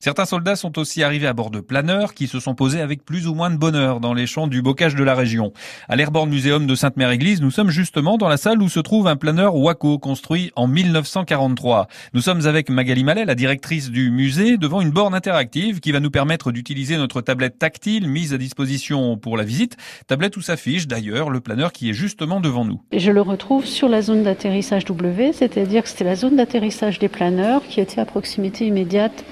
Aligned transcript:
Certains 0.00 0.26
soldats 0.26 0.54
sont 0.54 0.78
aussi 0.78 1.02
arrivés 1.02 1.26
à 1.26 1.32
bord 1.32 1.50
de 1.50 1.58
planeurs 1.58 2.14
qui 2.14 2.28
se 2.28 2.38
sont 2.38 2.54
posés 2.54 2.80
avec 2.80 3.04
plus 3.04 3.26
ou 3.26 3.34
moins 3.34 3.50
de 3.50 3.56
bonheur 3.56 3.98
dans 3.98 4.14
les 4.14 4.28
champs 4.28 4.46
du 4.46 4.62
bocage 4.62 4.94
de 4.94 5.02
la 5.02 5.16
région. 5.16 5.52
À 5.88 5.96
l'Airborne 5.96 6.30
Museum 6.30 6.68
de 6.68 6.76
Sainte-Mère-Église, 6.76 7.40
nous 7.40 7.50
sommes 7.50 7.70
justement 7.70 8.16
dans 8.16 8.28
la 8.28 8.36
salle 8.36 8.62
où 8.62 8.68
se 8.68 8.78
trouve 8.78 9.08
un 9.08 9.16
planeur 9.16 9.56
Waco 9.56 9.98
construit 9.98 10.52
en 10.54 10.68
1943. 10.68 11.88
Nous 12.14 12.20
sommes 12.20 12.46
avec 12.46 12.70
Magali 12.70 13.02
Mallet, 13.02 13.24
la 13.24 13.34
directrice 13.34 13.90
du 13.90 14.12
musée, 14.12 14.56
devant 14.56 14.80
une 14.80 14.92
borne 14.92 15.16
interactive 15.16 15.80
qui 15.80 15.90
va 15.90 15.98
nous 15.98 16.12
permettre 16.12 16.52
d'utiliser 16.52 16.96
notre 16.96 17.20
tablette 17.20 17.58
tactile 17.58 18.08
mise 18.08 18.32
à 18.32 18.38
disposition 18.38 19.16
pour 19.16 19.36
la 19.36 19.42
visite. 19.42 19.76
Tablette 20.06 20.36
où 20.36 20.42
s'affiche 20.42 20.86
d'ailleurs 20.86 21.28
le 21.28 21.40
planeur 21.40 21.72
qui 21.72 21.90
est 21.90 21.94
justement 21.94 22.38
devant 22.38 22.64
nous. 22.64 22.80
Je 22.92 23.10
le 23.10 23.20
retrouve 23.20 23.66
sur 23.66 23.88
la 23.88 24.00
zone 24.00 24.22
d'atterrissage 24.22 24.84
W, 24.84 25.32
c'est-à-dire 25.32 25.82
que 25.82 25.88
c'était 25.88 26.04
la 26.04 26.14
zone 26.14 26.36
d'atterrissage 26.36 27.00
des 27.00 27.08
planeurs 27.08 27.62
qui 27.68 27.80
était 27.80 28.00
à 28.00 28.04
proximité 28.04 28.64
immédiate 28.64 29.24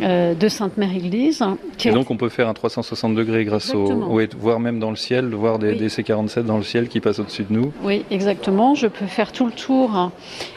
euh, 0.00 0.34
de 0.34 0.48
Sainte-Mère-Église. 0.48 1.42
Et 1.84 1.90
donc 1.90 2.10
on 2.10 2.16
peut 2.16 2.28
faire 2.28 2.48
un 2.48 2.54
360 2.54 3.14
degrés 3.14 3.44
grâce 3.44 3.74
au, 3.74 3.90
oui, 4.10 4.28
voir 4.38 4.60
même 4.60 4.78
dans 4.78 4.90
le 4.90 4.96
ciel, 4.96 5.26
voir 5.34 5.58
des, 5.58 5.74
des 5.74 5.88
C-47 5.88 6.42
dans 6.42 6.56
le 6.56 6.62
ciel 6.62 6.88
qui 6.88 7.00
passent 7.00 7.18
au-dessus 7.18 7.44
de 7.44 7.52
nous. 7.52 7.72
Oui, 7.82 8.04
exactement. 8.10 8.74
Je 8.74 8.86
peux 8.86 9.06
faire 9.06 9.32
tout 9.32 9.46
le 9.46 9.52
tour 9.52 10.10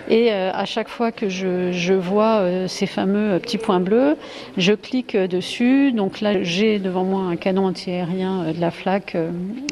et 0.09 0.31
euh, 0.31 0.51
à 0.53 0.65
chaque 0.65 0.89
fois 0.89 1.11
que 1.11 1.29
je, 1.29 1.71
je 1.71 1.93
vois 1.93 2.39
euh, 2.39 2.67
ces 2.67 2.85
fameux 2.85 3.39
petits 3.39 3.57
points 3.57 3.79
bleus, 3.79 4.15
je 4.57 4.73
clique 4.73 5.17
dessus. 5.17 5.91
Donc 5.91 6.21
là, 6.21 6.43
j'ai 6.43 6.79
devant 6.79 7.03
moi 7.03 7.23
un 7.23 7.35
canon 7.35 7.65
antiaérien 7.65 8.51
de 8.53 8.61
la 8.61 8.71
flaque 8.71 9.17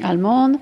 allemande 0.02 0.56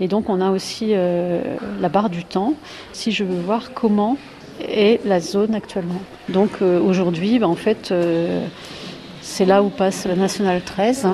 et 0.00 0.08
donc 0.08 0.28
on 0.28 0.40
a 0.40 0.50
aussi 0.50 0.94
la 0.94 1.88
barre 1.88 2.10
du 2.10 2.24
temps. 2.24 2.54
Si 2.92 3.12
je 3.12 3.24
veux 3.24 3.40
voir 3.40 3.72
comment 3.74 4.16
et 4.60 5.00
la 5.04 5.20
zone 5.20 5.54
actuellement. 5.54 6.00
Donc 6.28 6.50
euh, 6.62 6.80
aujourd'hui, 6.80 7.38
ben, 7.38 7.46
en 7.46 7.54
fait, 7.54 7.90
euh, 7.90 8.46
c'est 9.20 9.44
là 9.44 9.62
où 9.62 9.68
passe 9.68 10.06
la 10.06 10.16
nationale 10.16 10.62
13 10.64 11.08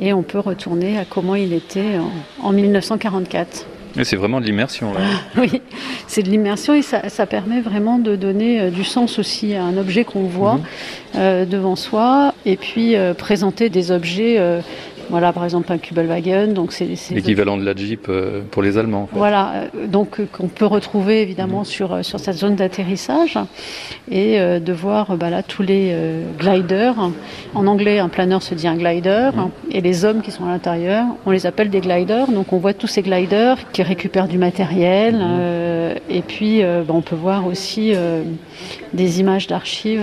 et 0.00 0.12
on 0.12 0.22
peut 0.22 0.38
retourner 0.38 0.98
à 0.98 1.04
comment 1.04 1.34
il 1.34 1.52
était 1.52 1.98
en, 2.42 2.52
1944. 2.52 3.66
C'est 4.02 4.16
vraiment 4.16 4.42
de 4.42 4.44
l'immersion 4.44 4.92
là. 4.92 5.00
oui, 5.38 5.62
c'est 6.06 6.22
de 6.22 6.28
l'immersion 6.28 6.74
et 6.74 6.82
ça, 6.82 7.08
ça, 7.08 7.24
permet 7.24 7.62
vraiment 7.62 7.98
de 7.98 8.14
donner 8.14 8.60
euh, 8.60 8.70
du 8.70 8.84
sens 8.84 9.18
aussi 9.18 9.54
à 9.54 9.64
un 9.64 9.78
objet 9.78 10.04
qu'on 10.04 10.24
voit 10.24 10.60
mhm. 11.14 11.46
devant 11.46 11.76
soi 11.76 12.34
et 12.44 12.56
puis 12.56 12.94
présenter 13.16 13.70
des 13.70 13.90
objets 13.90 14.38
voilà, 15.10 15.32
par 15.32 15.44
exemple 15.44 15.72
un 15.72 15.78
Kubelwagen. 15.78 16.48
Donc 16.48 16.72
c'est 16.72 16.88
l'équivalent 17.10 17.56
de 17.56 17.64
la 17.64 17.74
Jeep 17.74 18.06
euh, 18.08 18.42
pour 18.50 18.62
les 18.62 18.78
Allemands. 18.78 19.08
Voilà, 19.12 19.52
euh, 19.74 19.86
donc 19.86 20.20
euh, 20.20 20.26
qu'on 20.30 20.48
peut 20.48 20.66
retrouver 20.66 21.22
évidemment 21.22 21.60
mhm. 21.60 21.64
sur 21.64 22.04
sur 22.04 22.18
cette 22.18 22.36
zone 22.36 22.56
d'atterrissage 22.56 23.38
et 24.10 24.38
de 24.38 24.72
voir 24.72 25.16
bah, 25.16 25.30
là 25.30 25.42
tous 25.42 25.62
les 25.62 25.94
gliders. 26.38 26.94
En 27.54 27.66
anglais, 27.66 27.98
un 27.98 28.08
planeur 28.08 28.42
se 28.42 28.54
dit 28.54 28.68
un 28.68 28.76
glider 28.76 29.30
mhm. 29.34 29.50
et 29.70 29.80
les 29.80 30.04
hommes 30.04 30.22
qui 30.22 30.30
sont 30.30 30.44
à 30.44 30.48
l'intérieur, 30.48 31.04
on 31.24 31.30
les 31.30 31.46
appelle 31.46 31.70
des 31.70 31.80
gliders. 31.80 32.28
Donc 32.28 32.52
on 32.52 32.58
voit 32.58 32.74
tous 32.74 32.86
ces 32.86 33.02
gliders 33.02 33.58
qui 33.72 33.82
récupèrent 33.82 34.28
du 34.28 34.38
matériel 34.38 35.16
mhm. 35.16 35.98
et 36.10 36.22
puis 36.22 36.62
bah, 36.62 36.94
on 36.94 37.02
peut 37.02 37.16
voir 37.16 37.46
aussi 37.46 37.92
des 38.92 39.20
images 39.20 39.46
d'archives 39.46 40.02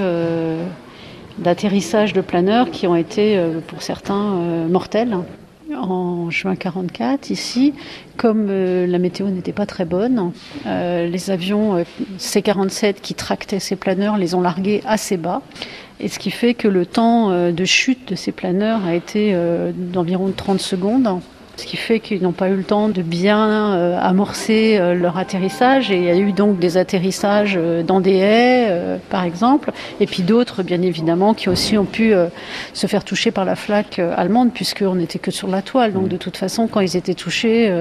d'atterrissage 1.37 2.13
de 2.13 2.21
planeurs 2.21 2.71
qui 2.71 2.87
ont 2.87 2.95
été, 2.95 3.37
euh, 3.37 3.59
pour 3.65 3.81
certains, 3.81 4.35
euh, 4.35 4.67
mortels. 4.67 5.17
En 5.75 6.29
juin 6.29 6.55
44, 6.55 7.31
ici, 7.31 7.73
comme 8.15 8.47
euh, 8.49 8.85
la 8.85 8.99
météo 8.99 9.27
n'était 9.29 9.53
pas 9.53 9.65
très 9.65 9.85
bonne, 9.85 10.31
les 10.65 11.31
avions 11.31 11.83
C-47 12.17 12.95
qui 13.01 13.15
tractaient 13.15 13.59
ces 13.59 13.75
planeurs 13.75 14.17
les 14.17 14.35
ont 14.35 14.41
largués 14.41 14.81
assez 14.85 15.17
bas. 15.17 15.41
Et 15.99 16.09
ce 16.09 16.19
qui 16.19 16.31
fait 16.31 16.53
que 16.53 16.67
le 16.67 16.85
temps 16.85 17.29
de 17.51 17.65
chute 17.65 18.09
de 18.09 18.15
ces 18.15 18.31
planeurs 18.31 18.85
a 18.85 18.93
été 18.93 19.35
d'environ 19.73 20.31
30 20.35 20.59
secondes 20.59 21.19
ce 21.55 21.65
qui 21.65 21.77
fait 21.77 21.99
qu'ils 21.99 22.21
n'ont 22.21 22.31
pas 22.31 22.49
eu 22.49 22.55
le 22.55 22.63
temps 22.63 22.89
de 22.89 23.01
bien 23.01 23.73
euh, 23.75 23.97
amorcer 23.99 24.77
euh, 24.77 24.95
leur 24.95 25.17
atterrissage 25.17 25.91
et 25.91 25.97
il 25.97 26.03
y 26.03 26.09
a 26.09 26.17
eu 26.17 26.31
donc 26.31 26.57
des 26.59 26.77
atterrissages 26.77 27.55
euh, 27.57 27.83
dans 27.83 27.99
des 27.99 28.15
haies 28.15 28.99
par 29.09 29.23
exemple 29.23 29.71
et 29.99 30.07
puis 30.07 30.23
d'autres 30.23 30.63
bien 30.63 30.81
évidemment 30.81 31.33
qui 31.33 31.49
aussi 31.49 31.77
ont 31.77 31.85
pu 31.85 32.13
se 32.73 32.87
faire 32.87 33.03
toucher 33.03 33.31
par 33.31 33.45
la 33.45 33.55
flaque 33.55 33.99
allemande 33.99 34.51
puisqu'on 34.53 34.95
n'était 34.95 35.19
que 35.19 35.31
sur 35.31 35.47
la 35.47 35.61
toile 35.61 35.93
donc 35.93 36.07
de 36.07 36.17
toute 36.17 36.37
façon 36.37 36.67
quand 36.67 36.79
ils 36.79 36.97
étaient 36.97 37.13
touchés 37.13 37.71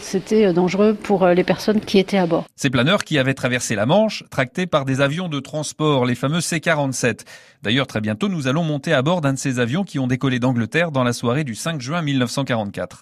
c'était 0.00 0.52
dangereux 0.52 0.94
pour 0.94 1.26
les 1.26 1.44
personnes 1.44 1.80
qui 1.80 1.98
étaient 1.98 2.18
à 2.18 2.26
bord. 2.26 2.44
Ces 2.56 2.70
planeurs 2.70 3.04
qui 3.04 3.18
avaient 3.18 3.34
traversé 3.34 3.74
la 3.74 3.86
Manche 3.86 4.24
tractés 4.30 4.66
par 4.66 4.84
des 4.84 5.00
avions 5.00 5.28
de 5.28 5.40
transport 5.40 6.04
les 6.06 6.14
fameux 6.14 6.40
C-47. 6.40 7.20
D'ailleurs 7.62 7.86
très 7.86 8.00
bientôt 8.00 8.28
nous 8.28 8.48
allons 8.48 8.64
monter 8.64 8.92
à 8.92 9.02
bord 9.02 9.20
d'un 9.20 9.32
de 9.32 9.38
ces 9.38 9.58
avions 9.58 9.84
qui 9.84 9.98
ont 9.98 10.06
décollé 10.06 10.38
d'Angleterre 10.38 10.90
dans 10.90 11.04
la 11.04 11.12
soirée 11.12 11.44
du 11.44 11.54
5 11.54 11.80
juin 11.80 12.02
1944. 12.02 12.98